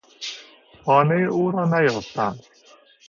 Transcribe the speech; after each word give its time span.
خانهی 0.85 1.23
او 1.23 1.51
رانیافتم. 1.51 2.39